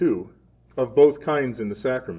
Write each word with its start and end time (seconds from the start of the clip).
Of 0.77 0.95
Both 0.95 1.21
Kinds 1.21 1.59
in 1.59 1.69
the 1.69 1.75
Sacrament. 1.75 2.09